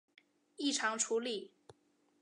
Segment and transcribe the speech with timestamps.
[0.55, 1.51] 异常处理